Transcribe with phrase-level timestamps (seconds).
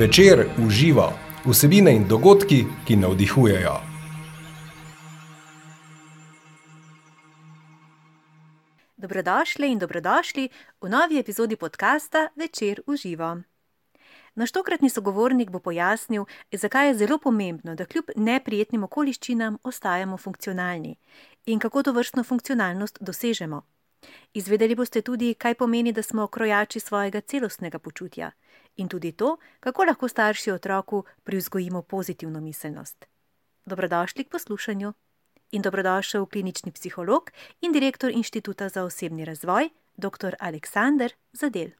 [0.00, 1.12] Večer uživa
[1.44, 3.74] vsebine in dogodki, ki navdihujejo.
[8.96, 10.48] Dobrodošli in dobrodošli
[10.80, 13.42] v novi epizodi podcasta Večer uživa.
[14.34, 20.96] Naš tokratni sogovornik bo pojasnil, zakaj je zelo pomembno, da kljub neprijetnim okoliščinam ostajamo funkcionalni
[21.46, 23.62] in kako to vrstno funkcionalnost dosežemo.
[24.34, 28.30] Izvedeli boste tudi, kaj pomeni, da smo krojači svojega celostnega počutja
[28.76, 33.06] in tudi to, kako lahko starši otroku privzgojimo pozitivno miselnost.
[33.66, 34.92] Dobrodošli k poslušanju
[35.52, 40.34] in dobrodošel klinični psiholog in direktor Inštituta za osebni razvoj, dr.
[40.40, 41.70] Aleksandr Zadel.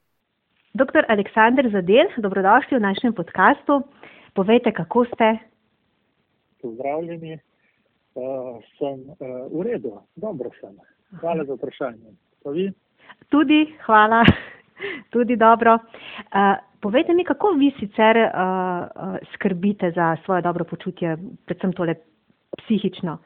[0.73, 1.03] Dr.
[1.07, 3.81] Aleksandr Zadel, dobrodošli v našem podkastu.
[4.33, 5.37] Povejte, kako ste?
[6.61, 7.39] Pozdravljeni,
[8.15, 9.17] uh, sem uh,
[9.51, 10.77] v redu, dobro sem.
[11.19, 12.13] Hvala za vprašanje.
[13.29, 14.23] Tudi, hvala,
[15.13, 15.73] tudi dobro.
[15.73, 21.95] Uh, povejte mi, kako vi sicer uh, uh, skrbite za svoje dobro počutje, predvsem tole
[22.57, 23.17] psihično?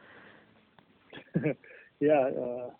[2.09, 2.73] ja, uh,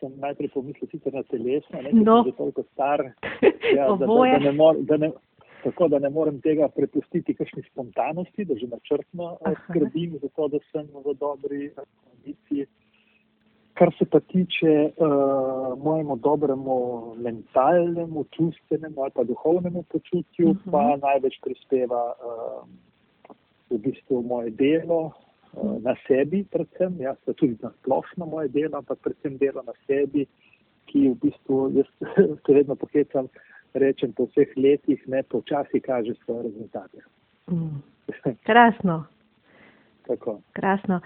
[0.00, 2.22] sem najprej pomislil sicer na telesno, ne no.
[2.22, 3.02] da sem toliko star,
[3.76, 5.10] ja, da, da, ne mor, da, ne,
[5.64, 10.58] tako, da ne morem tega prepustiti kakšni spontanosti, da že načrtno skrbim za to, da
[10.72, 12.66] sem v dobri kondiciji.
[13.76, 16.76] Kar se pa tiče uh, mojemu dobremu
[17.16, 20.70] mentalnemu, čustvenemu ali pa duhovnemu počutju, uh -huh.
[20.72, 21.00] pa mhm.
[21.00, 22.64] največ prispeva uh,
[23.70, 25.12] v bistvu moje delo,
[25.56, 29.72] Eh, na sebi, predvsem, jaz pa tudi na splošno moje delo, ampak predvsem delo na
[29.86, 30.26] sebi,
[30.86, 31.88] ki v bistvu, jaz
[32.44, 33.30] se vedno pohecam,
[33.72, 37.00] rečem po vseh letih, ne počasi kaže svoje rezultate.
[37.48, 37.80] Mm.
[38.44, 39.04] Krasno.
[40.06, 40.40] Tako.
[40.52, 41.00] Krasno.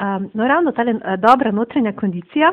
[0.00, 2.50] Um, no, ravno ta uh, dobra notranja kondicija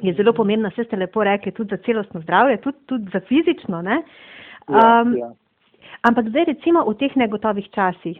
[0.00, 3.78] je zelo pomembna, vse ste lepo rekli, tudi za celostno zdravje, tudi, tudi za fizično.
[3.78, 4.02] Um, ja,
[5.18, 5.32] ja.
[6.02, 8.18] Ampak zdaj recimo v teh negotovih časih,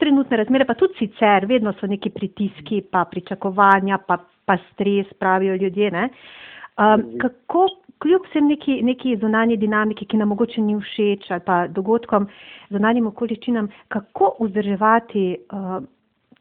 [0.00, 4.16] trenutne razmere pa tudi sicer, vedno so neki pritiski, pa pričakovanja, pa,
[4.48, 5.90] pa stres, pravijo ljudje.
[5.92, 7.68] Um, kako
[8.00, 12.28] kljub vsem neki, neki zunanji dinamiki, ki nam mogoče ni všeč ali pa dogodkom,
[12.72, 15.84] zunanjim okoliščinam, kako vzdrževati uh,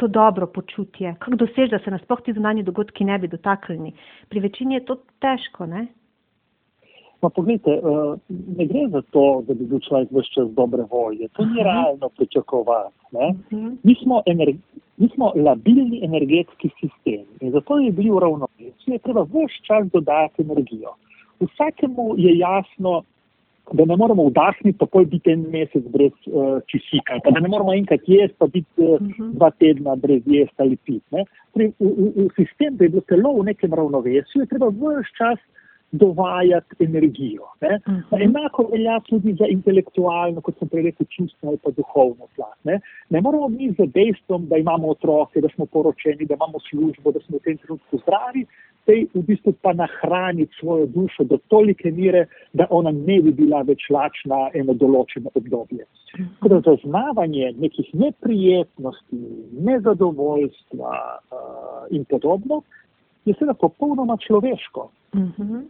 [0.01, 3.91] to dobro počutje, kako doseči, da se nas sploh ti zunanji dogodki ne bi dotaknili.
[4.29, 5.87] Pri večini je to težko, ne?
[7.19, 8.15] Pa pogledajte, eh,
[8.57, 11.27] ne gre za to, da bi bil človek vse čas dobre volje.
[11.37, 12.95] To ni realno pričakovati.
[13.51, 13.67] Mhm.
[13.83, 14.23] Mi smo,
[14.97, 20.95] mi smo labilni energetski sistem in zato je bil ravnovesje, treba vse čas dodati energijo.
[21.39, 23.03] Vsakemu je jasno,
[23.73, 27.73] da ne moramo vdahniti, pol biti en mesec brez uh, kisika, pa da ne moramo
[27.73, 28.99] enkrat jesti, pa biti uh,
[29.37, 31.03] dva tedna brez jesti ali pit.
[31.11, 35.39] V, v, v sistem, da je bilo telo v nekem ravnovesju, je treba vse čas
[35.91, 37.43] dovajati energijo.
[37.43, 38.01] Uh mhm.
[38.11, 38.23] -huh.
[38.23, 42.57] Enako velja tudi za intelektualno, kot sem prej rekel, čustveno ali pa duhovno plat.
[42.63, 42.79] Ne?
[43.09, 47.19] ne moramo mi z dejstvom, da imamo otroke, da smo poročeni, da imamo službo, da
[47.19, 48.45] smo v tem trenutku zdravi,
[48.85, 53.61] tej v bistvu pa nahraniti svojo dušo do tolike mere, da ona ne bi bila
[53.61, 55.85] več lačna eno določeno obdobje.
[55.85, 56.27] -huh.
[56.41, 59.21] Torej, zaznavanje nekih neprijetnosti,
[59.69, 62.61] nezadovoljstva uh, in podobno
[63.25, 64.89] je seveda popolnoma človeško.
[65.13, 65.43] Uh mhm.
[65.43, 65.61] -huh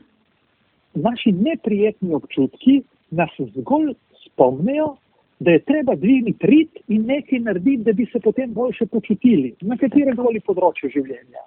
[0.94, 3.94] naši neprijetni občutki nas zgolj
[4.26, 4.96] spomnijo,
[5.40, 9.78] da je treba dvigniti rit in nekaj narediti, da bi se potem boljše počutili na
[9.78, 11.42] katerem koli področju življenja.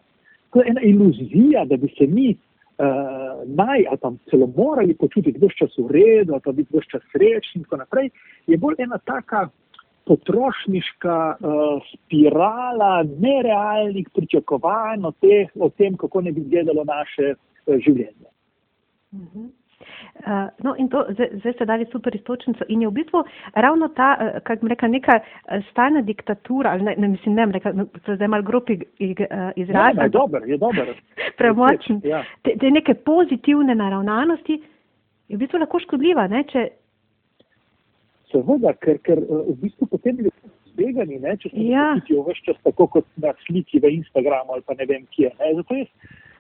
[0.54, 5.38] To je ena iluzija, da bi se mi uh, naj ali pa celo morali počutiti
[5.38, 8.10] vse čas v redu, ali pa biti vse čas srečni in tako naprej,
[8.47, 9.48] je bolj ena taka
[10.06, 17.76] potrošniška uh, spirala nerealnih pričakovanj o, te, o tem, kako ne bi izgledalo naše uh,
[17.87, 18.31] življenje.
[19.12, 19.50] Uh,
[20.62, 22.65] no, in to zdaj, zdaj ste dali super istočnico.
[22.69, 23.25] In je v bistvu
[23.55, 27.47] ravno ta, uh, kako bi rekla, neka uh, stalna diktatura, ali ne, ne mislim, ne,
[27.53, 28.79] reka, no, zdaj malo gropi
[29.57, 29.97] izraz.
[30.03, 30.95] Je dober, je dober.
[31.39, 32.01] Premočen.
[32.05, 32.25] Ja.
[32.43, 34.62] Te, te neke pozitivne naravnanosti
[35.29, 36.69] je v bistvu lahko škodljiva, ne, če.
[38.32, 40.31] Seveda, ker, ker v bistvu potem je
[40.75, 41.93] zbegani, ne, če se ja.
[41.94, 45.31] počutijo vse čas tako kot na sliki v Instagramu ali pa ne vem kje.
[45.38, 45.55] Ne.
[45.61, 45.91] Zato jaz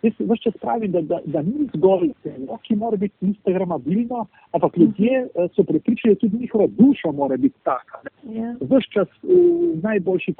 [0.04, 4.76] Jaz vse čas pravim, da, da, da ni zgolj telo, ki mora biti instagramabilno, ampak
[4.76, 8.02] ljudje uh, so prepričani, da tudi njihova duša mora biti taka.
[8.24, 8.36] Yeah.
[8.36, 8.50] Ja.
[8.60, 10.34] Vse čas v najboljši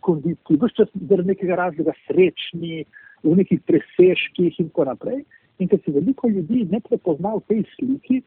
[0.00, 2.84] kondiciji, vse čas zaradi nekega razloga srečni,
[3.22, 5.22] v nekih presežkih in tako naprej.
[5.58, 8.22] In ker se veliko ljudi ne prepozna v tej sliki,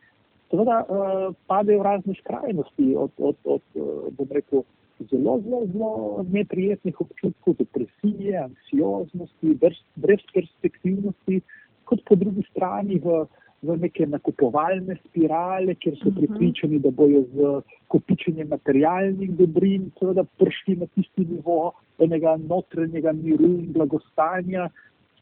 [0.52, 3.84] seveda uh, padejo v razne skrajnosti, od, od, od
[4.16, 4.64] bom rekel,
[5.12, 11.42] zelo, zelo, zelo neprijetnih občutkov, depresije, anksioznosti, brez, perspektivnosti,
[11.86, 13.26] kot po drugi strani v
[13.62, 16.18] v neke nakupovalne spirale, kjer so mhm.
[16.18, 23.50] pripričani, da bojo z kopičenjem materialnih dobrin seveda prišli na tisti nivo enega notranjega miru
[23.58, 24.70] in blagostanja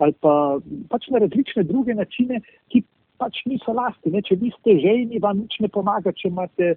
[0.04, 0.60] ali pa
[0.92, 2.82] pač na različne druge načine, ki
[3.18, 4.12] pač niso lasti.
[4.12, 4.20] Ne?
[4.28, 6.74] Če vi ste žejni, vam nič ne pomaga, če imate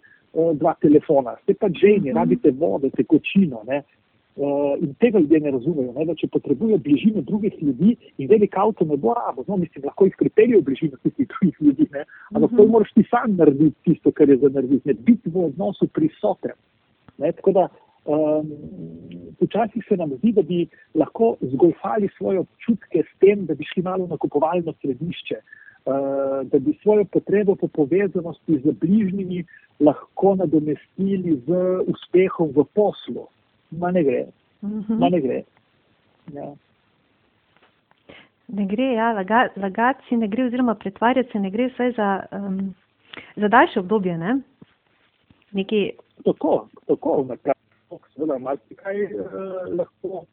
[0.59, 1.37] dva telefona.
[1.43, 2.19] Ste pač žejni, mhm.
[2.19, 3.63] rabite vode, tekočino.
[3.69, 3.83] Ne?
[4.39, 6.05] Uh, in tega ljudje ne razumejo, ne?
[6.07, 10.07] da če potrebujejo bližino drugih ljudi in velik avto ne bo rabo, no, mislim, lahko
[10.07, 12.05] jih pripeljejo v bližino tistih drugih ljudi, ne?
[12.31, 12.71] ampak to mhm.
[12.71, 16.55] moraš ti sam narediti tisto, kar je za narediti, ne biti v odnosu prisoten.
[17.19, 17.33] Ne?
[17.35, 17.67] Tako da
[18.07, 18.53] um,
[19.41, 23.83] včasih se nam zdi, da bi lahko zgolfali svoje občutke s tem, da bi šli
[23.83, 25.43] malo na kupovalno središče,
[26.45, 29.45] da bi svojo potrebo po povezanosti z bližnjimi
[29.81, 31.53] lahko nadomestili z
[31.87, 33.29] uspehom v poslu
[33.71, 34.27] ma ne gre.
[34.63, 34.99] Mhm.
[34.99, 35.43] Ma ne gre.
[36.33, 36.55] Ja.
[38.49, 42.09] Ne gre, ja, lagati laga si ne gre, oziroma pretvarjati se ne gre vsaj za,
[42.33, 42.75] um,
[43.37, 44.39] za daljše obdobje, ne?
[45.53, 45.93] Neki...
[46.25, 49.29] Tako, tako, nekako, seveda, malo kaj uh,
[49.79, 50.25] lahko,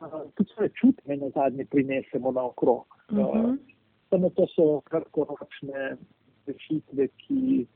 [0.00, 2.86] uh, tudi svoje čutme na zadnje prinesemo na okrog.
[3.10, 3.44] Uh -huh.
[3.44, 3.54] uh,
[4.10, 5.96] samo to so kratkoročne
[6.46, 7.66] rešitve, ki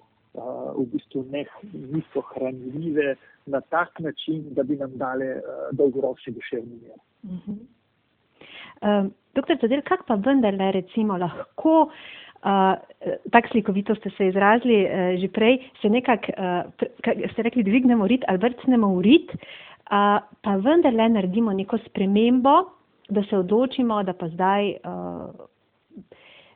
[0.74, 3.14] v bistvu ne, niso hranljive
[3.46, 5.40] na tak način, da bi nam dale
[5.72, 6.98] dolgoročni duševni mir.
[7.22, 7.58] Uh -huh.
[8.82, 12.74] uh, doktor Zadel, kak pa vendarle recimo lahko, uh,
[13.30, 18.24] tako slikovito ste se izrazili uh, že prej, se nekako, uh, ste rekli, dvignemo rit
[18.28, 19.38] ali vrtnemo v rit, uh,
[20.42, 22.64] pa vendarle naredimo neko spremembo,
[23.08, 25.53] da se odločimo, da pa zdaj uh,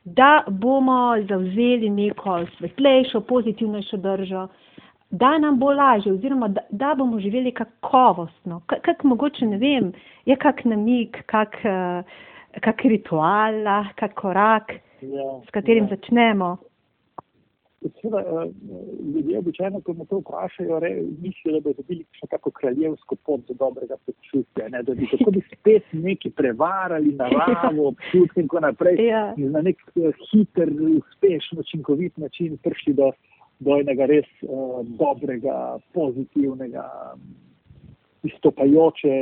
[0.03, 4.47] da bomo zavzeli neko svetlejšo, pozitivnejšo držo,
[5.11, 8.61] da nam bo lažje, oziroma da, da bomo živeli kakovostno.
[8.65, 9.91] Kak mogoče ne vem,
[10.25, 12.03] je kak namik, kak, eh,
[12.61, 13.63] kak ritual,
[13.95, 15.89] kak korak, ja, s katerim ja.
[15.95, 16.57] začnemo.
[17.79, 18.49] Seveda, eh,
[19.15, 20.79] ljudje običajno, ko me to vprašajo,
[21.21, 24.83] mislijo, da bodo dobili še kako kraljevsko pot do dobrega počutja, ne?
[24.83, 28.99] da bi tako bi spet neki prevarali naravo, občutke in tako naprej.
[29.05, 29.23] Ja.
[29.37, 33.11] In na nek eh, hiter, uspešen, učinkovit način prišli do,
[33.59, 36.83] do enega res uh, dobrega, pozitivnega,
[38.23, 39.15] izstopajoče,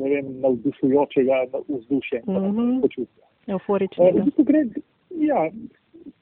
[0.00, 2.80] ne vem, navdušujočega vzdušja in mm -hmm.
[2.80, 3.24] počutja.
[3.46, 4.04] Euforično.
[4.04, 4.66] Uh,
[5.10, 5.50] ja,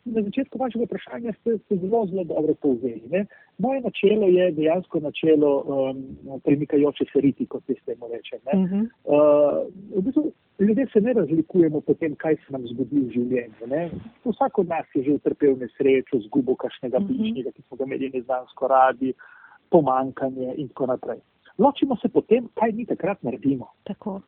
[0.04, 3.02] na začetku vašega vprašanja ste, ste zelo, zelo dobro povzeli.
[3.10, 3.26] Ne?
[3.58, 6.02] Moje načelo je dejansko načelo um,
[6.44, 8.36] premikajoče se riti, kot se temu reče.
[8.36, 8.82] Uh -huh.
[9.04, 13.66] uh, v bistvu, ljudje se ne razlikujemo po tem, kaj se nam zgodi v življenju.
[13.66, 13.90] Ne?
[14.24, 17.06] Vsak od nas je že utrpel nesrečo, zgubo kakšnega uh -huh.
[17.06, 19.12] bližnjega, ki smo ga imeli neznansko radi,
[19.70, 21.18] pomankanje in tako naprej.
[21.58, 23.66] Ločimo se potem, kaj mi takrat naredimo.
[23.84, 24.20] Tako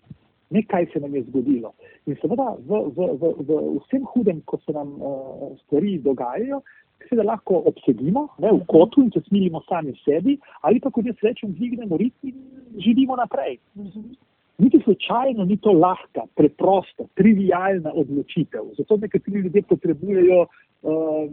[0.55, 1.75] nekaj se nam je zgodilo.
[2.07, 6.63] In seveda v, v, v, v vsem hudem, ko se nam uh, stvari dogajajo,
[7.09, 11.07] se da lahko obsedimo ne, v kotu in se smilimo sami sebi, ali pa kot
[11.07, 12.35] jaz rečem, dvignemo rit in
[12.85, 13.59] živimo naprej.
[14.59, 18.71] Niti slučajno ni to lahka, preprosta, trivijalna odločitev.
[18.79, 21.25] Zato nekateri ljudje potrebujejo uh,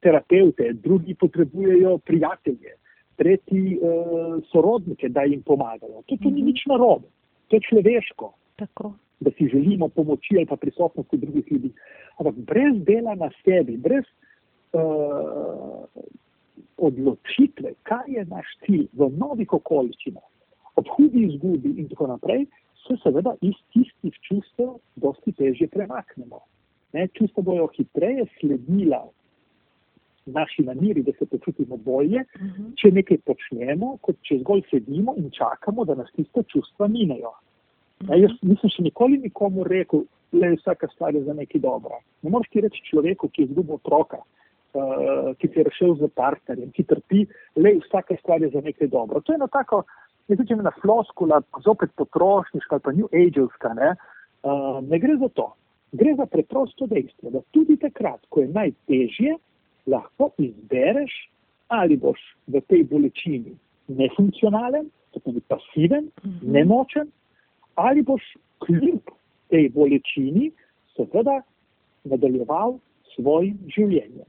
[0.00, 2.76] terapeute, drugi potrebujejo prijatelje,
[3.16, 6.04] tretji uh, sorodnike, da jim pomagajo.
[6.06, 7.10] To, to ni nič narobe,
[7.48, 8.32] to je človeško.
[8.60, 8.92] Tako.
[9.20, 11.72] Da si želimo pomoči ali pa prisotnosti drugih ljudi.
[12.18, 14.04] Ampak brez dela na sebi, brez
[14.72, 15.84] uh,
[16.76, 20.26] odločitve, kaj je naš cilj v novih okoliščinah,
[20.76, 22.46] ob hudi izgubi in tako naprej,
[22.86, 26.40] se seveda iz tistih čustev dosti težje premaknemo.
[26.92, 29.04] Ne, čustva bojo hitreje sledila
[30.26, 32.62] naši namiri, da se počutimo bolje, uh mhm.
[32.62, 32.74] -huh.
[32.80, 37.32] če nekaj počnemo, kot če zgolj sedimo in čakamo, da nas tiste čustva minejo.
[38.08, 41.98] Ja, jaz nisem še nikoli nikomu rekel, da je vsaka stvar za nekaj dobra.
[42.22, 46.08] Ne moreš ti reči človeku, ki je izgubil otroka, uh, ki se je rešil z
[46.16, 47.24] partnerjem, ki trpi,
[47.58, 49.20] da je vsaka stvar za nekaj dobra.
[49.20, 49.82] To je ena tako,
[50.30, 53.74] ne vem, ena floskula, zopet potrošniška ali pa new ageovska.
[53.76, 53.92] Ne?
[54.46, 55.50] Uh, ne gre za to.
[55.92, 59.34] Gre za preprosto dejstvo, da tudi takrat, ko je najtežje,
[59.90, 61.12] lahko izbereš,
[61.68, 63.56] ali boš v tej bolečini
[63.90, 66.46] nefunkcionalen, tako pasiven, -hmm.
[66.46, 67.10] nemočen
[67.74, 68.22] ali boš
[68.66, 69.00] kljub
[69.50, 70.50] tej bolečini
[70.96, 71.40] seveda
[72.04, 72.78] nadaljeval
[73.14, 74.28] svojim življenjem.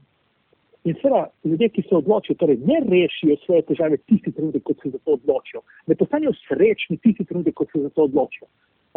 [0.84, 4.90] In seveda ljudje, ki se odločijo, torej ne rešijo svoje težave tisti trenutek, ko se
[4.90, 8.48] za to odločijo, ne postanejo srečni tisti trenutek, ko se za to odločijo,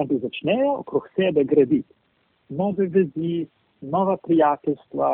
[0.01, 1.93] ampak začnejo okrog sebe graditi
[2.49, 3.45] nove vezi,
[3.81, 5.11] nova prijateljstva,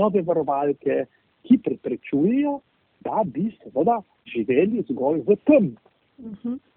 [0.00, 1.04] nove varovalke,
[1.44, 2.58] ki preprečujejo,
[3.04, 4.00] da bi seveda
[4.32, 5.74] živeli zgolj v tem.
[6.18, 6.38] Uh mhm.
[6.48, 6.73] -huh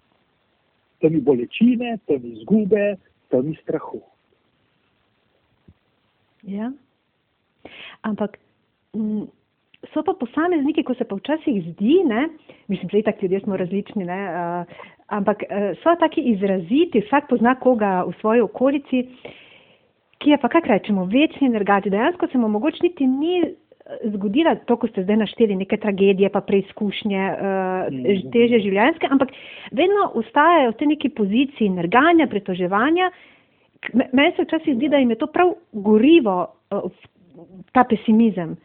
[1.01, 2.95] temi bolečine, temi izgube,
[3.29, 4.01] temi strahu.
[6.47, 6.71] Ja.
[8.01, 8.37] ampak
[8.95, 9.27] m,
[9.93, 12.27] so pa posamezniki, ko se pa včasih zdi, ne,
[12.67, 14.77] mislim, da tako ljudje smo različni, ne, uh,
[15.07, 19.03] ampak uh, so taki izraziti, vsak pozna koga v svoji okolici,
[20.17, 21.89] ki je pa, kak rečemo, večni energati.
[21.89, 23.53] Dejansko se mu mogoče niti ni
[24.13, 29.33] zgodila to, ko ste zdaj našteli neke tragedije, pa preizkušnje, uh, teže življenjske, ampak
[29.71, 33.11] vedno ustajajo v tej neki poziciji nerganja, pretoževanja.
[33.93, 36.39] Meni se včasih zdi, da jim je to prav gorivo,
[36.71, 36.87] uh,
[37.71, 38.57] ta pesimizem.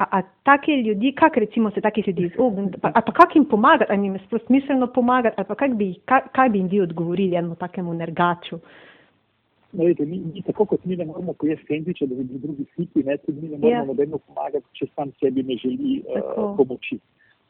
[0.00, 3.92] A, a take ljudi, kak recimo se takih ljudi izogniti, pa, pa kak jim pomagati,
[3.92, 6.80] ali jim je sploh smiselno pomagati, ali pa kak bi, kak, kaj bi jim vi
[6.80, 8.56] odgovorili enemu takemu nergaču?
[8.56, 8.89] Uh,
[9.72, 12.64] No, vete, mi, mi, tako kot mi ne moramo pojesti sendviča, da bi bili drugi
[12.74, 13.86] siti, ne, tudi mi ne moramo ja.
[13.86, 16.98] nobeno pomagati, če sam sebi ne želi uh, pomoči.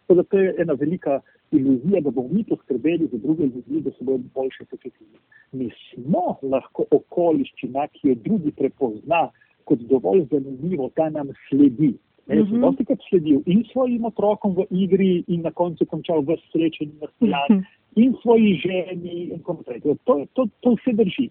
[0.03, 3.91] Tako da to je ena velika iluzija, da bomo mi poskrbeli za druge ljudi, da
[3.91, 5.19] se bodo boljše počutili.
[5.53, 9.29] Mi smo lahko okoliščina, ki jo drugi prepozna
[9.65, 11.95] kot dovolj zanimivo, da nam sledi.
[12.27, 12.63] Jaz sem mhm.
[12.63, 16.99] dosti krat sledil in svojim otrokom v igri in na koncu končal v srečen in
[17.01, 17.65] nastrojen mhm.
[17.97, 19.81] in svoji ženi in tako naprej.
[20.05, 21.31] To, to, to vse drži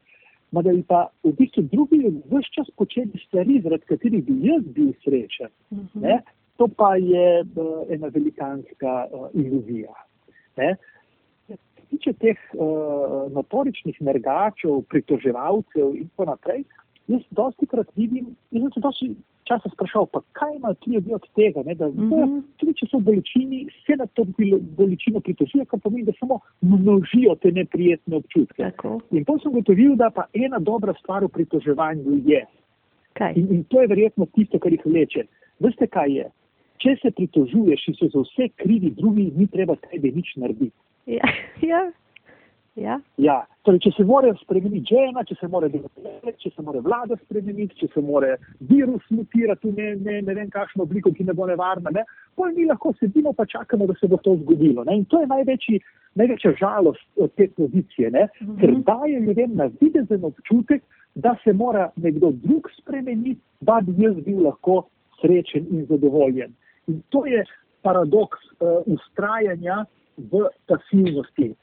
[0.52, 2.00] da bi pa v bistvu drugi
[2.32, 5.52] vse čas počeli stvari, zaradi katerih bi jaz bil srečen.
[5.70, 6.04] Uh mhm.
[6.06, 6.20] -huh.
[6.58, 9.94] To pa je uh, ena velikanska uh, iluzija.
[10.58, 10.76] Ne?
[11.90, 16.64] Tiče teh uh, notoričnih nergačev, pritoževalcev in tako naprej,
[17.08, 19.16] jaz dosti krat vidim, in sem se dosti
[19.50, 22.42] časa sprašal, pa kaj ima ti ljudje od tega, ne, da mm -hmm.
[22.58, 24.26] tudi če so v bolečini, se na to
[24.78, 28.64] bolečino pritožijo, kar pomeni, da samo množijo te neprijetne občutke.
[28.64, 29.00] Tako.
[29.12, 32.46] In potem sem gotovil, da pa ena dobra stvar v pritoževanju je.
[33.36, 35.26] In, in to je verjetno tisto, kar jih leče.
[35.60, 36.28] Veste, kaj je?
[36.78, 40.76] Če se pritožuješ in so za vse krivi drugi, ni treba tebi nič narediti.
[41.06, 41.28] Ja,
[41.62, 41.82] ja.
[42.80, 42.96] Ja.
[43.20, 47.18] Ja, torej, če se mora spremeniti žena, če se mora delati, če se mora vlada
[47.20, 48.36] spremeniti, če se mora
[48.70, 52.06] virus mutirati v ne, ne, ne vem kakšno obliko, ki ne bo nevarna, ne,
[52.40, 54.88] potem mi lahko sedimo pa čakamo, da se bo to zgodilo.
[54.88, 55.02] Ne.
[55.02, 55.82] In to je največji,
[56.22, 58.60] največja žalost od te pozicije, ne, mm -hmm.
[58.62, 60.84] ker daje ljudem na videzen občutek,
[61.16, 64.84] da se mora nekdo drug spremeniti, da bi jaz bil lahko
[65.22, 66.54] srečen in zadovoljen.
[66.88, 67.44] In to je
[67.82, 69.86] paradoks uh, ustrajanja
[70.18, 71.56] v pasivnosti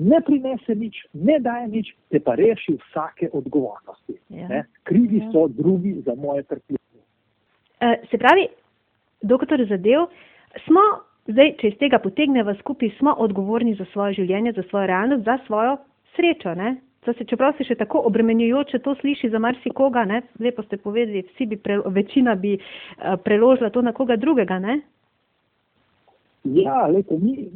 [0.00, 4.16] ne prinese nič, ne daje nič, te pa reši vsake odgovornosti.
[4.28, 4.64] Ja.
[4.88, 5.30] Krivi ja.
[5.32, 7.02] so drugi za moje trpljenje.
[7.80, 8.48] Uh, se pravi,
[9.22, 10.08] doktor Zadev,
[10.66, 10.80] smo
[11.28, 15.38] zdaj, če iz tega potegnemo skupaj, smo odgovorni za svoje življenje, za svojo realnost, za
[15.46, 15.76] svojo
[16.16, 16.54] srečo.
[17.04, 20.22] Se, čeprav se še tako obremenjujoče to sliši za marsikoga, ne?
[20.40, 24.58] lepo ste povedali, vsi bi, pre, večina bi uh, preložila to na koga drugega.
[24.60, 24.80] Ne?
[26.44, 27.48] Ja, lepo, mi,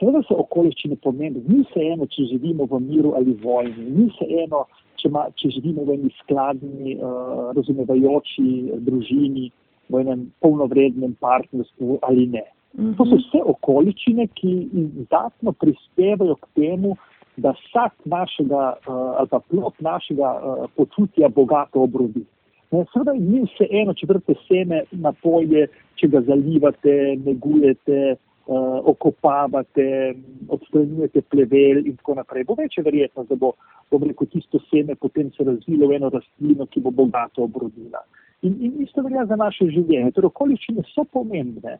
[0.00, 4.24] Seveda so okoliščine pomembne, ni se eno, če živimo v miru ali vojni, ni se
[4.44, 4.64] eno,
[4.96, 8.46] če, ma, če živimo v eni skladni, uh, razumevajoči
[8.86, 9.50] družini,
[9.90, 12.44] v enem polnovrednem partnerstvu ali ne.
[12.72, 12.96] Mm -hmm.
[12.96, 16.96] To so vse okoliščine, ki izdatno prispevajo k temu,
[17.36, 22.24] da vsak našega uh, ali pa plot našega uh, počutja bogato obrodi.
[22.70, 25.66] Seveda ni vse eno, če vrte seme na polje,
[25.98, 28.16] če ga zalivate, negujete,
[28.50, 30.14] uh, okopavate,
[30.48, 32.44] odstranjujete plevel in tako naprej.
[32.44, 33.52] Bo večja verjetnost, da bo,
[33.90, 38.02] bom rekel, tisto seme potem se razvilo v eno rastlino, ki bo bogato obrodila.
[38.42, 40.14] In, in isto velja za naše življenje.
[40.16, 41.76] Torej, okoliščine so pomembne,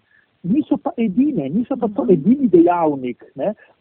[0.47, 2.15] niso pa edine, niso pa to mhm.
[2.15, 3.27] edini dejavnik.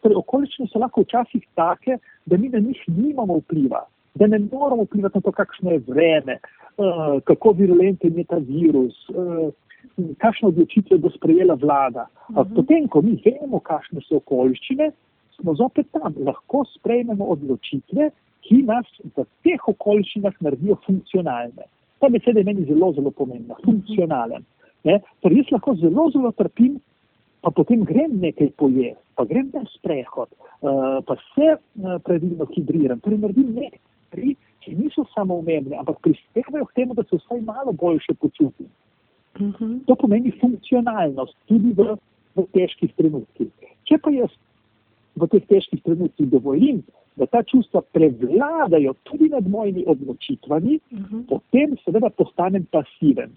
[0.02, 3.84] Torej, okoliščine so lahko včasih take, da mi na njih nimamo vpliva,
[4.18, 8.98] da ne moramo vplivati na to, kakšno je vreme, uh, kako virulenten je ta virus.
[9.14, 9.52] Uh,
[10.18, 12.06] kakšne odločitve bo sprejela vlada.
[12.28, 12.54] Uh -huh.
[12.54, 14.92] Potem, ko mi vemo, kakšne so okoliščine,
[15.40, 18.10] smo zopet tam, lahko sprejmemo odločitve,
[18.40, 21.64] ki nas v teh okoliščinah naredijo funkcionalne.
[22.00, 24.44] Ta beseda je meni zelo, zelo pomembna, funkcionalen.
[25.20, 26.80] Torej, jaz lahko zelo, zelo trpim,
[27.44, 33.00] pa potem grem nekaj pojesti, pa grem na sprehod, uh, pa se uh, pravilno hidriram,
[33.00, 37.40] torej naredim nekaj stvari, ki niso samo umemne, ampak prispevajo k temu, da se vsaj
[37.40, 38.68] malo boljše počutim.
[39.40, 39.84] -hmm.
[39.86, 41.96] To pomeni funkcionalnost tudi v,
[42.36, 43.50] v težkih trenutkih.
[43.84, 44.30] Če pa jaz
[45.16, 46.82] v teh težkih trenutkih dovolim,
[47.16, 51.22] da ta čustva prevladajo tudi nad mojimi odločitvami, mm -hmm.
[51.28, 53.30] potem seveda postanem pasiven.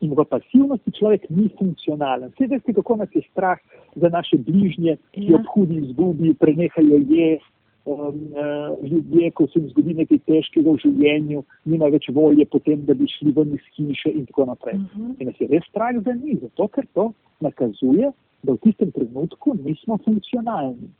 [0.00, 2.30] In v pasivnosti človek ni funkcionalen.
[2.30, 3.58] Vse veste, kako nas je strah
[3.94, 5.36] za naše bližnje, ki ja.
[5.36, 11.42] ob hudi izgubi, prenehajo jesti, uh, ljudje, ko se jim zgodi nekaj težkega v življenju,
[11.64, 14.74] nima več volje potem, da bi šli ven iz hiše in tako naprej.
[14.74, 15.10] Uh mhm.
[15.10, 15.14] -huh.
[15.20, 19.54] In nas je res strah za njih, zato ker to nakazuje, da v tistem trenutku
[19.64, 20.90] nismo funkcionalni.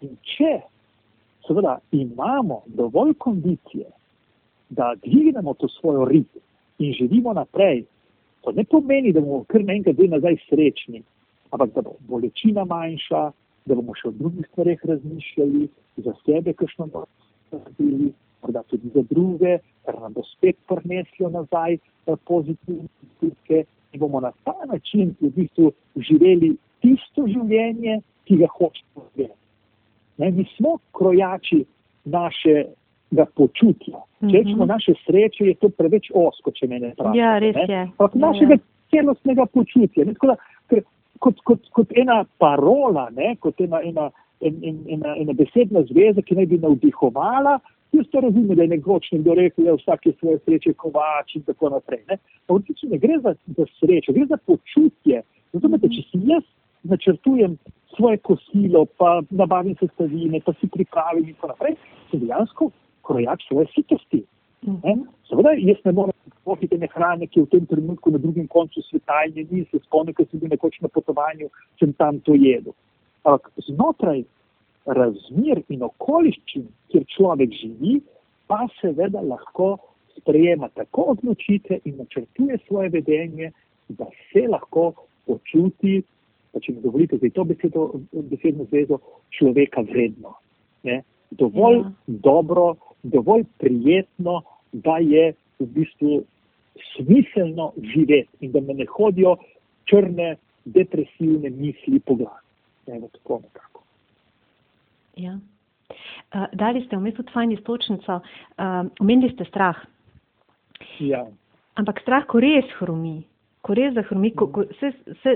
[0.00, 0.60] In če
[1.46, 3.86] seveda imamo dovolj kondicije,
[4.70, 6.28] da dvignemo to svojo rit,
[6.78, 7.84] in živimo naprej,
[8.42, 11.02] to ne pomeni, da bomo kar naenkrat zdaj nazaj srečni,
[11.50, 13.30] ampak da bo bolečina manjša,
[13.64, 17.06] da bomo še o drugih stvarih razmišljali, za sebe, kakšno bomo
[17.52, 21.80] naredili, morda tudi za druge, kar nam bo spet prineslo nazaj eh,
[22.24, 29.04] pozitivne izkušnje in bomo na ta način v bistvu živeli tisto življenje, ki ga hočemo
[29.14, 29.38] živeti.
[30.18, 31.64] Mi smo krojači
[32.06, 32.64] našega
[33.34, 33.98] počutja.
[34.20, 34.32] Če Mhm.
[34.32, 37.18] rečemo naše sreče, je to preveč osko, če me ne vprašate.
[37.18, 37.66] Ja, res ne.
[37.68, 37.80] je.
[37.80, 38.58] Ampak Ja, našega ja.
[38.90, 40.04] celostnega počutja.
[40.04, 40.14] Ne?
[40.22, 40.36] Da,
[40.68, 40.82] ker,
[41.18, 43.36] kot, kot, kot ena parola, ne?
[43.36, 44.10] kot ena, ena,
[44.44, 47.58] en, en, ena, ena besedna zveza, ki naj bi navdihovala,
[47.94, 51.46] jaz to razumem, da je nekoč nekdo rekel, da vsak je svoje sreče kovač in
[51.48, 52.02] tako naprej.
[52.10, 55.22] Ne, v resnici ne gre za, za srečo, gre za počutje.
[55.54, 56.44] Zato, da če si jaz
[56.84, 57.56] načrtujem
[57.96, 61.76] svoje kosilo, pa nabavim sestavine, pa si pripravim in tako naprej,
[62.10, 62.70] sem dejansko
[63.06, 64.24] krojač svoje sitosti.
[64.66, 64.96] Ne?
[65.28, 68.82] Seveda, jaz ne morem pohiti ene hrane, ki je v tem trenutku na drugem koncu
[68.88, 72.36] sveta in je ni se spomnil, ker sem bil nekoč na potovanju, sem tam to
[72.36, 72.74] jedel.
[73.24, 74.22] Ampak znotraj
[74.86, 78.00] razmer in okoliščin, kjer človek živi,
[78.46, 79.78] pa seveda lahko
[80.18, 83.50] sprejema tako odločitve in načrtuje svoje vedenje,
[83.88, 84.92] da se lahko
[85.26, 86.02] počuti,
[86.52, 89.00] pa če mi dovolite zdaj to besedo, besedno zvezo,
[89.32, 90.36] človeka vredno.
[90.84, 91.00] Ne?
[91.30, 91.90] Dovolj Ja.
[92.06, 96.22] dobro, dovolj prijetno, da je v bistvu
[96.94, 99.36] smiselno živeti in da me ne hodijo
[99.84, 102.43] črne, depresivne misli po glavi.
[102.86, 103.82] Evo, tako nekako.
[105.16, 105.38] Ja.
[106.34, 109.78] Uh, dali ste vmes tudi fajn istočnico, uh, omenili ste strah.
[111.00, 111.24] Ja.
[111.74, 113.22] Ampak strah, ko res hromi,
[113.62, 115.34] ko res zahromi, ko, ko, vse, vse,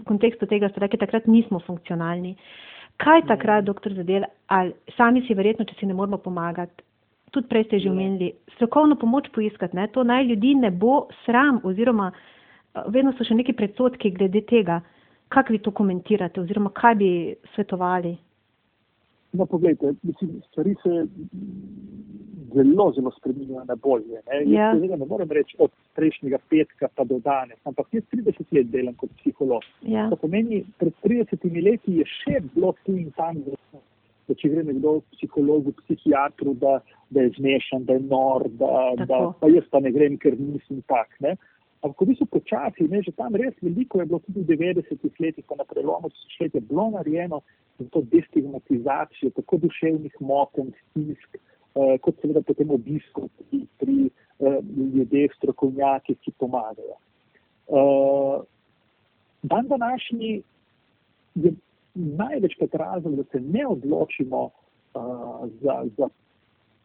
[0.00, 2.34] v kontekstu tega ste rekli, takrat nismo funkcionalni.
[2.98, 6.82] Kaj takrat, doktor Zadel, ali sami si verjetno, če si ne moramo pomagati,
[7.30, 9.86] tudi prej ste že omenili, strokovno pomoč poiskati, ne?
[9.92, 12.10] to naj ljudi ne bo sram oziroma
[12.88, 14.80] vedno so še neki predsotki glede tega.
[15.28, 17.10] Kako vi to komentirate oziroma kaj bi
[17.54, 18.16] svetovali?
[19.32, 21.06] No, poglejte, mislim, stvari se
[22.54, 24.20] zelo, zelo spreminjajo na bolje.
[24.26, 24.60] Ne, Ja.
[24.60, 28.70] Jaz seveda ne morem reči od prejšnjega petka pa do danes, ampak jaz 30 let
[28.70, 29.62] delam kot psiholog.
[29.82, 30.08] Ja.
[30.10, 33.82] To pomeni, pred 30 leti je še bilo tu in tam, da,
[34.28, 36.78] da če gre nekdo k psihologu, psihiatru, da,
[37.10, 39.32] da je zmešan, da je nor, da, da Tako.
[39.40, 41.12] pa jaz pa ne grem, ker nisem tak.
[41.20, 41.36] Ne.
[41.78, 45.44] Ampak v bistvu počasi, ne, že tam res veliko je bilo tudi v 90-ih letih,
[45.46, 47.38] pa na prelomu tisočletja bilo narejeno
[47.78, 54.58] za to destigmatizacijo tako duševnih motenj, stisk, eh, kot seveda potem obiskov pri, pri eh,
[54.94, 56.98] ljudeh, strokovnjakih, ki pomagajo.
[56.98, 58.36] Eh,
[59.42, 60.42] dan današnji
[61.34, 61.54] je
[61.94, 66.08] največkrat razlog, da se ne odločimo uh, za, za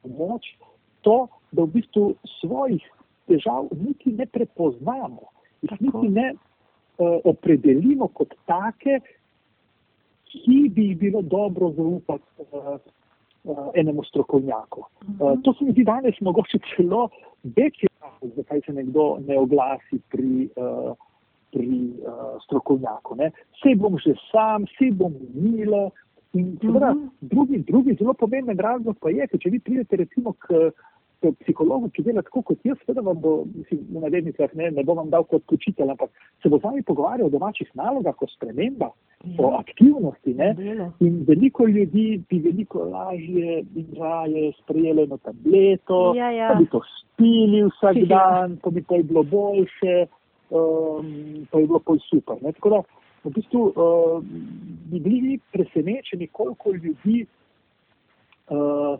[0.01, 0.45] pomoč,
[1.01, 2.81] to, da v bistvu svojih
[3.27, 5.29] težav niti ne prepoznamo,
[5.61, 8.99] jih niti ne uh, opredelimo kot take,
[10.25, 12.77] ki bi jih bilo dobro zaupati uh,
[13.43, 14.85] uh, enemu strokovnjaku.
[15.19, 17.09] Uh, to se mi zdi danes mogoče celo
[17.43, 20.95] večji razlog, zakaj se nekdo ne oglasi pri, uh,
[21.51, 21.69] pri
[22.01, 23.15] uh, strokovnjaku.
[23.15, 23.31] Ne.
[23.63, 25.91] Sej bom že sam, sej bom milo.
[26.33, 27.07] In seveda, Mhm.
[27.21, 30.92] drugi, drugi zelo pomemben razlog pa je, ker če vi pridete recimo k, k
[31.31, 34.93] psihologu, ki dela tako kot jaz, seveda vam bo, mislim, v navednicah ne, ne bo
[34.97, 36.09] vam dal kot učitelj, ampak
[36.43, 38.91] se bo z vami pogovarjal o domačih nalogah, o spremembah,
[39.39, 40.33] o aktivnosti.
[40.33, 40.53] Ne.
[40.57, 40.89] Delo.
[40.99, 46.49] In veliko ljudi bi veliko lažje in raje sprejelo eno tableto, Ja, ja.
[46.51, 48.05] pa bi to spili vsak Ja.
[48.05, 50.05] dan, pa bi to bilo boljše,
[50.49, 52.35] um, pa bi bilo pol super.
[52.41, 52.51] Ne?
[52.51, 52.81] Tako da
[53.23, 54.23] v bistvu uh,
[54.91, 57.25] bi bili presenečeni, koliko ljudi
[58.49, 58.99] uh,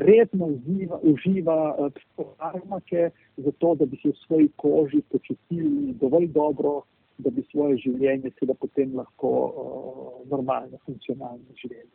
[0.00, 6.82] redno uživa, uživa uh, psihofarmake, zato da bi se v svoji koži počutili dovolj dobro,
[7.18, 11.90] da bi svoje življenje seveda potem lahko uh, normalno, funkcionalno živeli.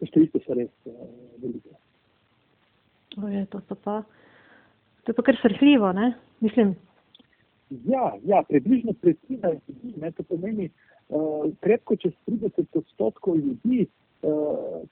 [0.00, 0.96] Te številke so res uh,
[1.42, 1.76] velike.
[3.52, 4.00] To, so pa,
[5.04, 6.14] to je pa kar srhljivo, ne?
[6.40, 6.74] Mislim,
[7.84, 10.70] Ja, ja, približno tretjina ljudi, ne, to pomeni
[11.08, 13.86] uh, krepko čez 30 odstotkov ljudi
[14.22, 14.32] uh,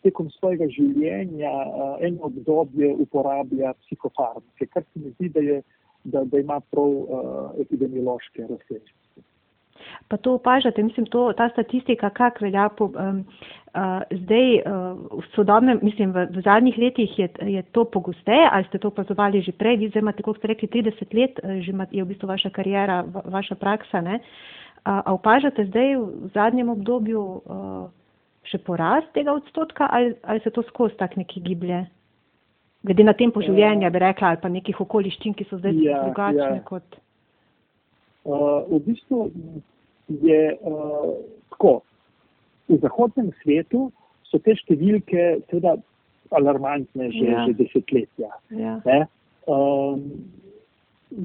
[0.02, 5.62] tekom svojega življenja uh, eno obdobje uporablja psihofarmake, kar se mi zdi, da, je,
[6.04, 9.24] da, da ima prav uh, epidemiološke razsežnosti.
[10.08, 13.24] pa to opažate, mislim, to, ta statistika, kak velja po, um,
[13.74, 18.64] uh, zdaj uh, v sodobnem, mislim, v, v zadnjih letih je, je to pogosteje, ali
[18.68, 21.86] ste to opazovali že prej, vi zdaj imate, kot ste rekli, 30 let, že ima,
[21.90, 24.20] je v bistvu vaša karijera, va, vaša praksa, ne?
[24.84, 27.88] A, a opažate zdaj v zadnjem obdobju uh,
[28.50, 31.84] še porast tega odstotka ali, ali se to skozi tak neki giblje?
[32.86, 36.56] Glede na tempo življenja, bi rekla, ali pa nekih okoliščin, ki so zdaj ja, drugačne
[36.56, 36.64] ja.
[36.64, 36.96] kot.
[38.24, 39.26] Uh, v bistvu
[40.24, 41.12] je uh,
[41.52, 41.80] tako.
[42.70, 43.88] V zahodnem svetu
[44.30, 45.74] so te številke seveda
[46.36, 47.46] alarmantne že, ja.
[47.48, 48.30] že desetletja.
[48.54, 48.76] Ja.
[49.50, 50.04] Um,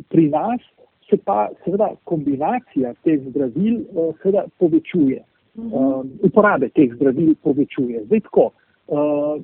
[0.10, 0.64] pri nas
[1.06, 5.22] se pa seveda kombinacija teh zdravil uh, seveda povečuje.
[5.56, 8.04] Um, uporabe teh zdravil povečuje.
[8.06, 8.50] Zdaj tako,
[8.92, 9.40] uh,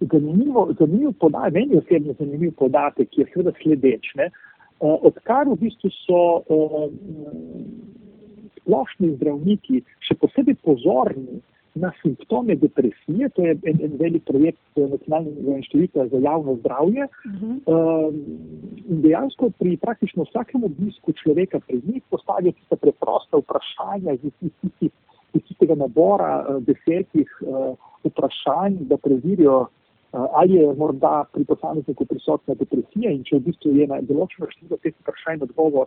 [0.00, 4.12] zanimivo, zanimiv podatek, meni osebno zanimiv podatek je seveda sledeč.
[4.20, 4.28] Ne?
[4.80, 6.92] Uh, odkar v bistvu so uh,
[8.60, 11.40] splošni zdravniki še posebej pozorni
[11.74, 17.04] na simptome depresije, to je en, en velik projekt Nacionalnega inštituta za javno zdravje.
[17.04, 18.08] Uh -huh.
[18.08, 18.14] um,
[18.88, 24.50] in dejansko pri praktično vsakem obisku človeka pri njih postavijo tiste preproste vprašanja iz, iz,
[24.80, 24.90] iz,
[25.46, 29.68] tistega nabora uh, desetih uh, vprašanj, da preverijo, uh,
[30.32, 34.78] ali je morda pri posamezniku prisotna depresija in če v bistvu je na določeno število
[34.82, 35.86] teh vprašanj odgovor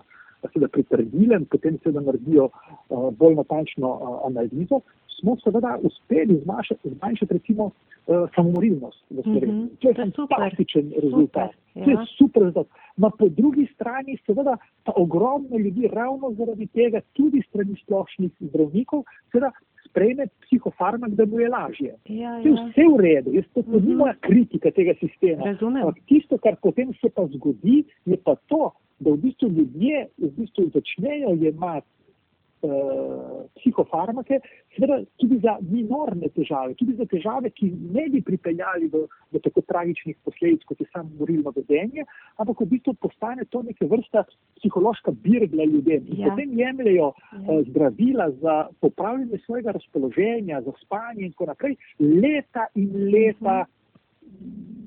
[0.54, 4.82] seveda pritrdilen, potem seveda naredijo uh, bolj natančno uh, analizo
[5.20, 9.52] smo seveda uspeli zmanjšati recimo uh, samomorilnost v Sloveniji.
[9.52, 9.78] Mm -hmm.
[9.80, 11.52] To je fantastičen rezultat.
[11.52, 12.06] Super, to je ja.
[12.18, 12.68] super rezultat.
[12.98, 19.04] Ma po drugi strani seveda pa ogromno ljudi ravno zaradi tega tudi strani splošnih zdravnikov
[19.32, 19.52] seveda
[19.94, 21.96] sprejme psihofarmak, da mu je lažje.
[22.10, 22.42] Ja, ja.
[22.42, 23.34] Vse v redu.
[23.34, 23.88] Jaz to mm -hmm.
[23.88, 25.44] ni moja kritika tega sistema.
[25.46, 30.30] Ampak tisto, kar potem se pa zgodi, je pa to, da v bistvu ljudje v
[30.38, 31.88] bistvu začnejo jemati
[33.60, 34.40] psihofarmake,
[34.76, 39.64] seveda tudi za minorne težave, tudi za težave, ki ne bi pripeljali do, do tako
[39.68, 42.06] tragičnih posledic, kot je samo morilno vedenje,
[42.38, 44.26] ampak v bistvu postane to neke vrsta
[44.60, 46.08] psihološka birgla ljudem.
[46.08, 46.32] In ja.
[46.32, 47.40] potem jemljajo ja.
[47.40, 53.64] uh, zdravila za popravljanje svojega razpoloženja, za spanje in tako naprej, leta in leta.
[53.64, 54.84] Mhm.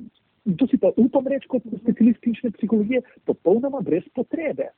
[0.46, 4.70] In to si pa upam reči kot specialist klinične psihologije, popolnoma brez potrebe.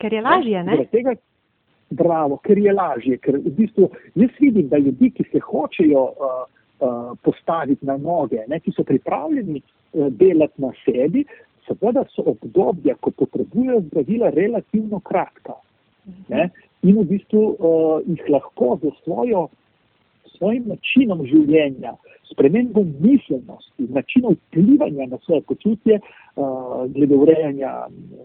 [0.00, 0.78] Ker je lažje, ne?
[0.88, 1.12] Tega,
[1.90, 3.18] bravo, ker je lažje.
[3.18, 6.40] Ker v bistvu jaz vidim, da ljudi, ki se hočejo uh,
[6.80, 11.24] uh, postaviti na noge, ne, ki so pripravljeni uh, delati na sebi,
[11.66, 15.58] seveda so obdobja, ko potrebujejo zdravila, relativno kratka.
[16.28, 16.48] Ne,
[16.82, 19.48] in v bistvu uh, jih lahko za svojo,
[20.40, 21.94] svojim načinom življenja
[22.32, 27.72] spremembo miselnosti, načina vplivanja na svoje počutje, uh, glede urejanja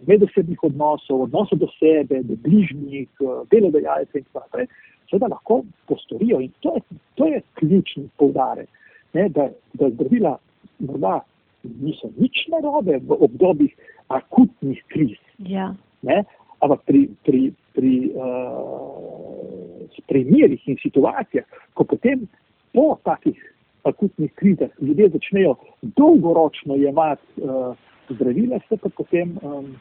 [0.08, 4.67] medosebnih odnosov, odnosov do sebe, do bližnjih, uh, delodajalcev in tako naprej,
[5.10, 6.39] seveda lahko postorijo.
[6.41, 6.82] In to je,
[7.15, 8.69] to je ključni poudarek,
[9.13, 10.38] ne, da, da zdravila
[10.80, 11.19] morda
[11.82, 13.73] niso nič narobe v obdobjih
[14.08, 15.17] akutnih kriz.
[15.39, 15.73] Ja.
[16.06, 16.23] Ne,
[16.62, 19.44] ampak pri, pri, pri uh,
[20.08, 22.28] primerih in situacijah, ko potem
[22.74, 23.39] po takih
[23.86, 27.76] akutnih krizah ljudje začnejo dolgoročno jemati uh,
[28.10, 29.76] zdravila, se pa potem um,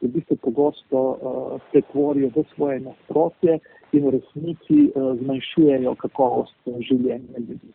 [0.00, 3.58] v bistvu pogosto uh, pretvorijo v svoje nasprotje
[3.92, 7.74] in v resnici uh, zmanjšujejo kakovost življenja ljudi.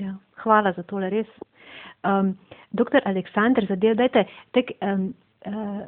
[0.00, 1.28] Ja, hvala za tole res.
[2.04, 2.36] Um,
[2.70, 4.24] doktor Aleksandr, zadev, dajte,
[4.56, 5.10] tek, um,
[5.46, 5.82] uh,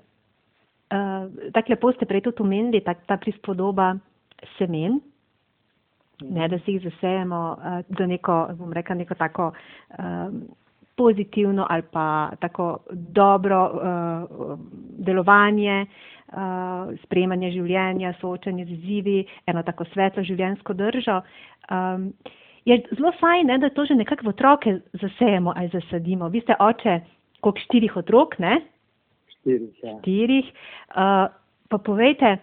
[0.92, 3.94] uh, tako lepo ste prej tudi omenili, tak, ta prispodoba
[4.58, 5.00] semen,
[6.22, 9.52] ne da si jih zasejemo uh, za neko, bom rekla, neko tako
[9.98, 10.42] um,
[10.96, 14.58] pozitivno ali pa tako dobro uh,
[14.98, 21.20] delovanje, uh, sprejemanje življenja, soočanje z izzivi, eno tako svetlo življenjsko držo.
[21.70, 22.12] Um,
[22.64, 26.28] je zelo fajn, ne, da to že nekako v otroke zasejemo ali zasadimo.
[26.28, 27.00] Vi ste oče,
[27.40, 28.60] koliko štirih otrok, ne?
[29.38, 29.98] Štirih, ja.
[30.00, 30.52] Štirih.
[30.94, 31.28] Uh,
[31.68, 32.38] pa povejte,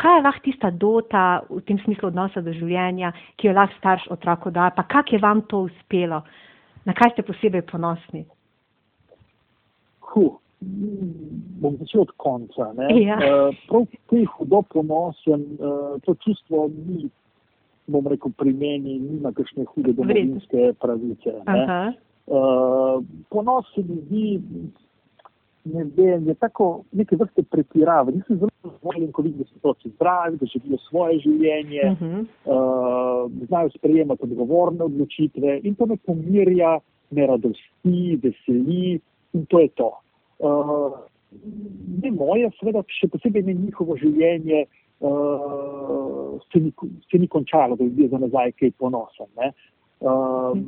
[0.00, 4.06] kaj je lahko tista dota v tem smislu odnosa do življenja, ki jo lahko starš
[4.16, 6.22] otroku da, pa kako je vam to uspelo,
[6.88, 8.24] na kaj ste posebej ponosni?
[10.10, 10.38] Huh.
[10.60, 12.66] Bom začel od konca.
[12.92, 13.16] Ja.
[13.16, 17.08] Uh, prav ti hudo ponosen, uh, to čustvo ni,
[17.88, 21.32] bom rekel, pri meni, nima kakšne hude domovinske pravice.
[22.28, 23.00] Uh,
[23.32, 24.40] ponosen ljudi,
[25.64, 28.20] ne vem, je tako neke vrste pretiravanje.
[28.20, 32.20] Nisem zelo zadovoljen, ko vidim, da so otroci zdravi, da živijo svoje življenje, uh -huh.
[32.20, 36.78] uh, znajo sprejemati odgovorne odločitve in to me pomirja,
[37.10, 39.00] me radosti, veseli
[39.32, 39.92] in to je to.
[40.38, 40.92] Uh,
[42.02, 44.66] ne moje, seveda, še posebej ne njihovo življenje
[45.00, 46.72] uh, se, ni,
[47.10, 49.26] se ni končalo, da bi bil za nazaj kaj ponosen.
[49.36, 49.52] Ne,
[50.00, 50.58] uh,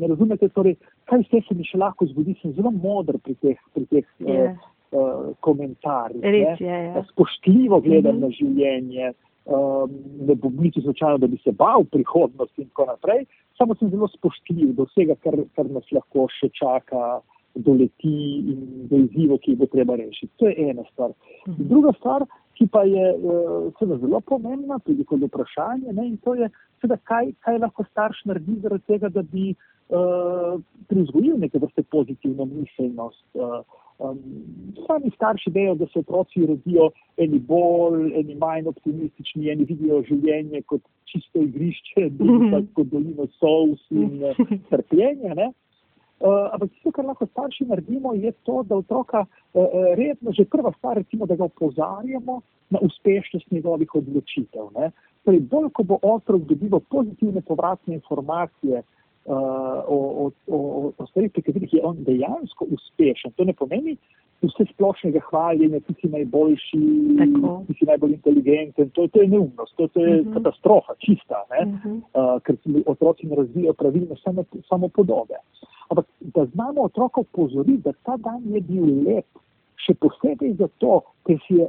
[0.00, 3.58] ne razumete, torej, kaj vse se mi še lahko zgodi, sem zelo modr pri teh,
[3.74, 4.52] pri teh yeah.
[4.52, 6.22] uh, uh, komentarjih.
[6.22, 6.78] Res je.
[6.84, 7.04] Ja.
[7.12, 8.26] Spoštljivo gledam mm -hmm.
[8.26, 9.12] na življenje,
[9.44, 9.90] um,
[10.26, 13.24] ne bom niti slučajno, da bi se bal prihodnosti in tako naprej,
[13.58, 17.20] samo sem zelo spoštljiv do vsega, kar, kar nas lahko še čaka,
[17.54, 20.32] doleti in do izzivov, ki jih bo treba rešiti.
[20.36, 21.10] To je ena stvar.
[21.48, 21.66] Mhm.
[21.72, 22.24] Druga stvar,
[22.54, 26.50] ki pa je uh, seveda zelo pomembna, tudi kot vprašanje, ne, in to je,
[26.80, 32.44] seveda, kaj, kaj lahko starš naredi zaradi tega, da bi uh, prizvojil neke vrste pozitivno
[32.44, 33.24] miselnost.
[33.34, 33.62] Uh,
[34.00, 34.18] Um,
[34.86, 40.62] sami starši vejo, da se otroci rodijo eni bolj, eni manj optimistični, eni vidijo življenje
[40.62, 44.22] kot čisto igrišče, drugi kot dolino sous in
[44.70, 45.50] trpljenja.
[46.20, 50.72] Uh, ampak tisto, kar lahko starši naredimo, je to, da otroka uh, redno, že prva
[50.78, 54.72] stvar, recimo, da ga opozarjamo na uspešnost njegovih odločitev.
[55.24, 61.32] Torej, bolj, ko bo otrok dobival pozitivne povratne informacije, uh, o, o, o, o stvarih,
[61.32, 63.32] pri katerih je on dejansko uspešen.
[63.36, 63.96] To ne pomeni
[64.42, 66.78] vse splošnega hvaljenja, ti si najboljši,
[67.18, 67.64] Tako.
[67.66, 68.90] ti si najbolj inteligenten.
[68.90, 70.28] To, to je neumnost, to, to je uh mhm.
[70.28, 70.34] -huh.
[70.34, 71.96] katastrofa, čista, uh -huh.
[71.96, 72.56] uh, ker
[72.86, 75.34] otroci ne razvijajo pravilno samo, samo podobe.
[75.88, 79.26] Ampak da znamo otroka upozoriti, da ta dan je bil lep,
[79.76, 81.66] še posebej zato, ker si je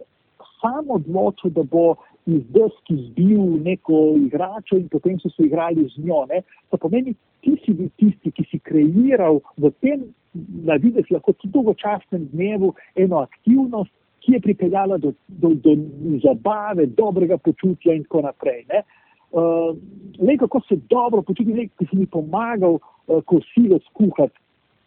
[0.61, 1.95] sam odločil, da bo
[2.25, 6.25] iz deski zbil neko igračo in potem so se igrali z njo.
[6.29, 6.41] Ne?
[6.69, 11.53] To pomeni, ti si bil tisti, ki si kreiral v tem, da vidiš lahko tudi
[11.53, 15.75] dolgočasnem dnevu eno aktivnost, ki je pripeljala do, do, do
[16.23, 18.65] zabave, dobrega počutja in tako naprej.
[18.69, 18.83] Ne?
[19.31, 19.73] Uh,
[20.19, 24.37] le kako se dobro počuti, le ki si mi pomagal uh, kosilo skuhati.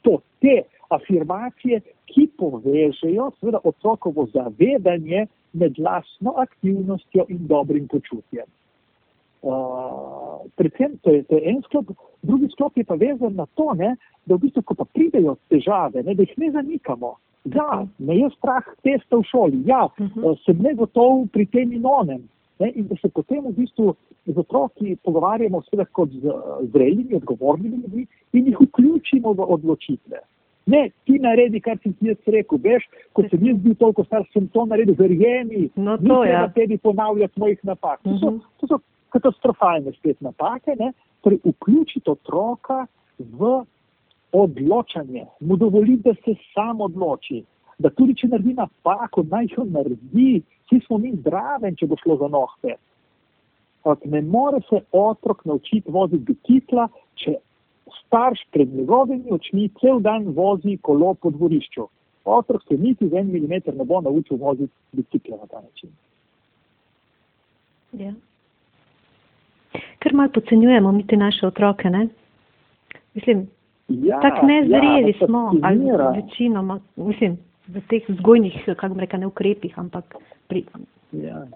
[0.05, 8.47] To, te afirmacije, ki povežejo seveda otrokovo zavedanje med lastno aktivnostjo in dobrim počutjem.
[9.45, 11.91] Uh, predvsem to je, to je en sklop,
[12.23, 16.03] drugi sklop je pa vezan na to, ne, da v bistvu, ko pa pridejo težave,
[16.03, 17.17] ne, da jih ne zanikamo.
[17.53, 20.21] Ja, me je strah testa v šoli, ja, uh mhm.
[20.21, 20.39] -huh.
[20.47, 22.29] sem negotov pri tem in onem.
[22.59, 23.95] Ne, in da se potem v bistvu
[24.27, 26.33] z otroki pogovarjamo seveda kot z
[26.73, 30.19] zrelimi, odgovornimi ljudmi in jih vključimo v odločitve.
[30.67, 34.25] Ne, ti naredi, kar si ti jaz rekel, veš, ko sem jaz bil toliko star,
[34.33, 36.33] sem to naredil, verjemi, no, to je.
[36.33, 38.01] Ne, tebi ponavljati mojih napak.
[38.05, 38.21] Uh -huh.
[38.21, 38.41] to, so, mhm.
[38.61, 38.79] to so
[39.15, 40.93] katastrofalne spet napake, ne?
[41.21, 42.87] torej vključiti otroka
[43.19, 43.65] v
[44.33, 47.45] odločanje, mu dovoliti, da se sam odloči,
[47.79, 52.17] da tudi če naredi napako, naj jo naredi, vsi smo mi zdraven, če bo šlo
[52.17, 52.77] za nohte.
[54.05, 56.89] Ne more se otrok naučiti voziti bicikla,
[57.21, 57.37] če
[58.07, 61.87] starš pred njegovimi očmi cel dan vozi kolo po dvorišču.
[62.25, 65.91] Otrok se niti za en milimeter ne bo naučil voziti bicikla na ta način.
[67.93, 68.13] Ja.
[69.99, 72.09] Ker malo podcenjujemo mi te naše otroke, ne?
[73.15, 73.47] Mislim,
[73.89, 79.27] ja, tako nezreli ja, smo, ali večinoma, mislim, v teh vzgojnih, kako bi rekel, ne
[79.27, 80.17] ukrepih, ampak
[80.49, 80.65] pri.
[81.13, 81.47] Ja.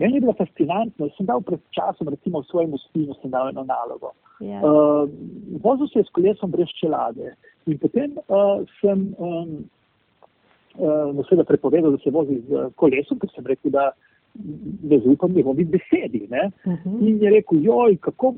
[0.00, 3.66] Meni je bilo fascinantno, sem dal pred časom, recimo v svojem ustinu, sem dal eno
[3.68, 4.14] nalogo.
[4.40, 4.64] Yeah.
[4.64, 5.10] Uh,
[5.60, 7.34] vozil se je s kolesom brez čelade
[7.68, 9.50] in potem uh, sem um,
[10.80, 13.90] uh, seveda prepovedal, da se vozi z kolesom, ker sem rekel, da
[14.82, 16.24] ne zaupam njegovi besedi.
[16.24, 16.80] Uh mhm.
[16.80, 17.08] -huh.
[17.08, 18.34] In je rekel, joj, kako.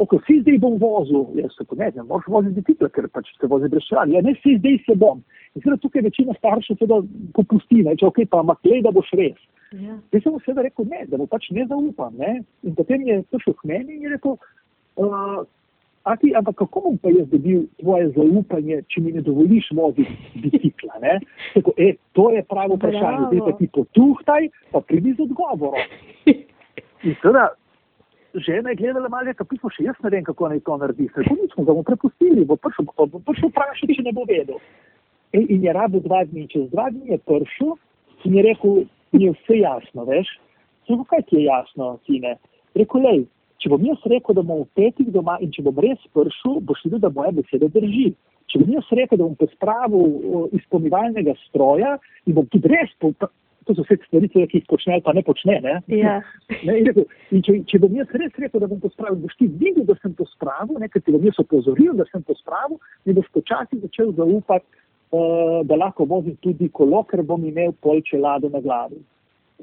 [0.00, 3.46] Oko, si zdaj bom vozil, jaz se ne znam, moraš voziti bicikle, ker pač se
[3.46, 4.14] vozi brez čelade.
[4.16, 5.20] Ja, ne, si zdaj se bom.
[5.54, 7.02] In seveda tukaj večina staršev seveda
[7.36, 9.36] popusti, ne, če ok, pa maklej, da boš res.
[9.76, 9.98] Ja.
[10.14, 12.16] Jaz sem mu seveda rekel, ne, da mu pač ne zaupam.
[12.16, 12.38] Ne?
[12.64, 14.38] In potem je prišel k meni in je rekel,
[14.96, 15.44] uh,
[16.08, 20.40] a ti, ampak kako bom pa jaz dobil tvoje zaupanje, če mi ne dovoliš voziti
[20.42, 20.98] bicikla?
[21.54, 25.84] Tako, e, to je pravo vprašanje, zdaj pa ti potuhtaj, pa pridi z odgovorom.
[27.06, 27.50] In seveda,
[28.34, 31.08] žena je gledala malo, kako pismo, še jaz ne vem, kako naj to naredi.
[31.14, 34.58] Tako nismo ga mu prepustili, bo prišel, bo prišel vprašati, če ne bo vedel.
[35.32, 37.76] E, in je rabo dva dni, čez dva dni je prišel
[38.24, 40.30] in je rekel, mi je vse jasno, veš.
[40.86, 42.36] Samo kaj ti je jasno, sine?
[42.78, 43.24] Rekel, lej,
[43.62, 46.84] če bom jaz rekel, da bom v petih doma in če bom res prišel, boš
[46.86, 48.12] videl, da moja beseda drži.
[48.50, 52.92] Če bom jaz rekel, da bom pospravil izpolnjevalnega stroja in bom tudi res,
[53.66, 55.60] to so vse stvari, ki jih počne ali pa ne počne.
[55.64, 55.78] Ne?
[55.88, 56.20] Ja.
[56.66, 59.48] Ne, in rekel, in če, če bom jaz res rekel, da bom pospravil, boš ti
[59.60, 63.30] videl, da sem pospravil, ne, ker ti bom jaz opozoril, da sem pospravil in boš
[63.34, 64.68] počasi začel zaupati,
[65.16, 69.00] uh, da lahko vozim tudi kolo, ker bom imel pol čelado na glavi.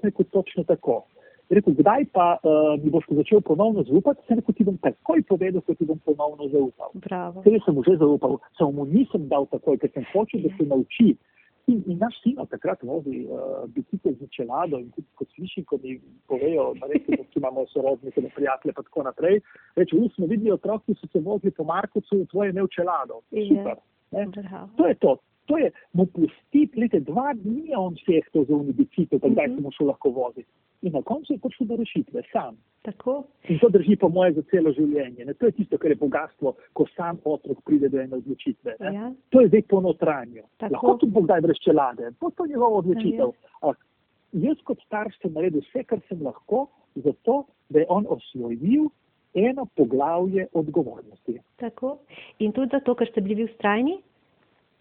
[0.03, 1.03] Rekel, točno tako.
[1.49, 5.63] Rekel, kdaj pa uh, mi boš začel ponovno zaupati, se rekel, ti bom takoj povedal,
[5.65, 6.93] ko ti bom ponovno zaupal.
[7.45, 10.67] Ker sem mu že zaupal, samo mu nisem dal takoj, ker sem hočel, da se
[10.69, 11.15] nauči.
[11.69, 15.77] In, in naš sin takrat vozi uh, bicikl z čelado in tudi kot sliši, ko
[15.83, 19.41] mi povejo, da recimo, imamo sorodnike, prijatelje pa tako naprej.
[19.75, 23.21] Reče, v smo videli otroci, ki so se vozili po Markovcu, tvoje imel čelado.
[23.29, 23.77] Super.
[24.77, 25.17] To je to
[25.49, 29.51] to je mu pustiti, gledajte, dva dni on vseh to za unibicikl, pa kdaj uh
[29.51, 29.55] -huh.
[29.55, 30.51] se mu šel lahko voziti.
[30.81, 32.57] in na koncu je prišel do rešitve sam.
[32.81, 33.23] Tako.
[33.49, 35.25] In to drži po moje za celo življenje.
[35.25, 35.33] Ne?
[35.33, 38.75] To je tisto, kar je bogatstvo, ko sam otrok pride do ene odločitve.
[38.79, 39.11] Ja.
[39.29, 40.43] To je zdaj po notranju.
[40.57, 40.73] Tako.
[40.73, 43.35] Lahko tudi bo kdaj brez čelade, bo to njegova odločitev.
[43.63, 43.73] Ja,
[44.31, 48.85] Jaz kot starš sem naredil vse, kar sem lahko, zato da je on osvojil
[49.33, 51.39] eno poglavje odgovornosti.
[51.57, 51.97] Tako.
[52.39, 53.97] In tudi zato, ker ste bili vi ustrajni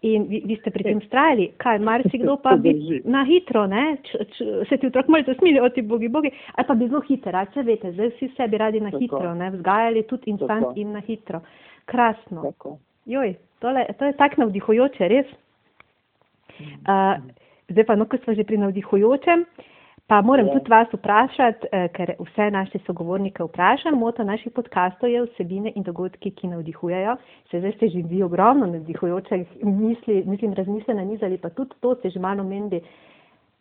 [0.01, 2.71] in vi, vi ste pri tem ustrajali, kaj marsikdo pa bi
[3.03, 6.67] na hitro, ne, č, č, se ti otrok malce smili, o ti bogi, bogi, ali
[6.67, 9.01] pa bi zelo hiter, ali se veste, zdaj vsi sebi radi na Tako.
[9.03, 10.79] hitro, ne, vzgajali tudi instant Tako.
[10.79, 11.41] in na hitro.
[11.89, 12.45] Krasno.
[12.47, 12.77] Tako.
[13.09, 15.35] Joj, tole, to je tako navdihujoče, res.
[16.59, 17.19] Uh,
[17.71, 19.43] zdaj pa, no, ko smo že pri navdihujočem,
[20.09, 20.53] pa moram Ja.
[20.53, 25.83] tudi vas vprašati, eh, ker vse naše sogovornike vprašam, moto naših podkastov je vsebine in
[25.83, 27.15] dogodki, ki navdihujejo.
[27.51, 32.09] Se zdaj ste že vi ogromno navdihujočih misli, mislim, razmisle nanizali, pa tudi to ste
[32.09, 32.81] že malo menili,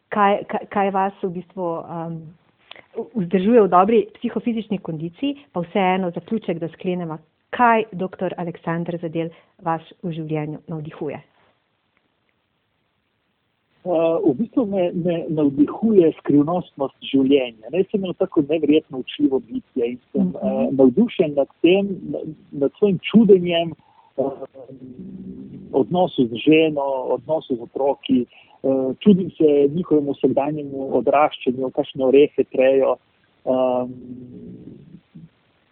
[0.09, 2.23] kaj, kaj, kaj vas v bistvu um,
[3.15, 7.19] vzdržuje v dobri psihofizični kondiciji, pa vseeno zaključek, da sklenemo,
[7.51, 8.35] kaj dr.
[8.37, 9.29] Aleksandr Zadel
[9.63, 11.28] vas v življenju navdihuje.
[13.85, 17.71] Uh, v bistvu me, me navdihuje skrivnostnost življenja.
[17.73, 20.35] Ne, sem eno tako neverjetno učljivo bitje in sem Mhm.
[20.35, 21.89] uh, navdušen nad tem,
[22.53, 23.73] nad, svojim čudenjem,
[24.17, 24.33] uh,
[25.73, 26.87] odnosu z ženo,
[27.17, 28.27] odnosu z otroki.
[28.63, 32.97] Uh, čudim se njihovemu vsakdanjemu odraščanju, kakšne orehe trejo.
[33.45, 33.95] Um,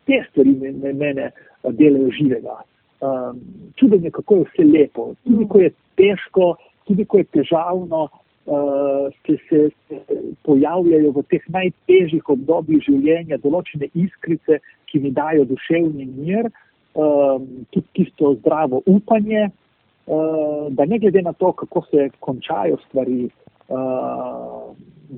[0.06, 1.30] te stvari me, me, mene
[1.64, 2.60] delajo živega.
[3.02, 3.40] Um,
[3.76, 6.54] čudenje, kako je vse lepo, tudi ko je težko,
[6.86, 8.06] tudi ko je težavno,
[8.46, 15.46] uh, se, se, se pojavljajo v teh najtežjih obdobjih življenja določene iskrice, ki mi dajo
[15.50, 16.50] duševni mir,
[16.94, 23.26] um, tudi tisto zdravo upanje, uh, da ne glede na to, kako se končajo stvari,
[23.68, 24.70] uh,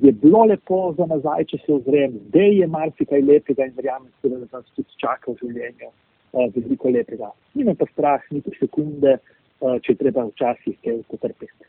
[0.02, 4.59] je bilo lepo za nazaj, če se ozrem, zdaj je marsikaj lepega in verjamem, da
[4.59, 5.92] nas tudi čaka v življenju
[6.52, 7.31] veliko lepega.
[7.57, 11.68] Nima pa strah niti sekunde, uh, če je treba včasih kaj potrpeti.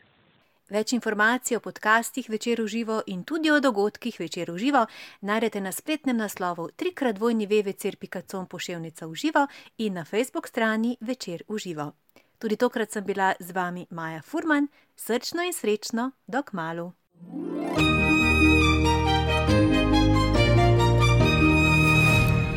[0.70, 4.84] Več informacij o podcastih Večer v živo in tudi o dogodkih Večer v živo
[5.26, 9.46] najdete na spletnem naslovu www.vcer.com poševnica v živo
[9.78, 11.92] in na Facebook strani Večer v živo.
[12.38, 16.92] Tudi tokrat sem bila z vami Maja Furman, srčno in srečno, dok malu.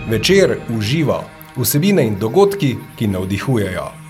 [0.08, 1.24] Večer uživa
[1.58, 4.03] vsebine in dogodki, ki navdihujejo.